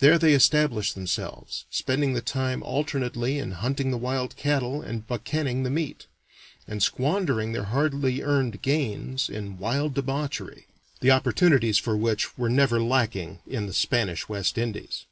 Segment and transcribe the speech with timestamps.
[0.00, 5.62] There they established themselves, spending the time alternately in hunting the wild cattle and buccanning
[5.62, 6.08] the meat,
[6.66, 10.66] and squandering their hardly earned gains in wild debauchery,
[10.98, 15.04] the opportunities for which were never lacking in the Spanish West Indies.